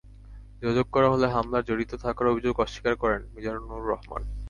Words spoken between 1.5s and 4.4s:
জড়িত থাকার অভিযোগ অস্বীকার করেন মিজানুর রহমান।